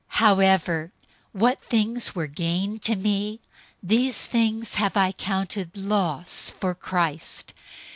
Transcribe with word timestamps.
003:007 0.13 0.17
However, 0.17 0.91
what 1.31 1.61
things 1.63 2.15
were 2.15 2.25
gain 2.25 2.79
to 2.79 2.95
me, 2.95 3.39
these 3.83 4.29
have 4.73 4.97
I 4.97 5.11
counted 5.11 5.77
loss 5.77 6.49
for 6.49 6.73
Christ. 6.73 7.53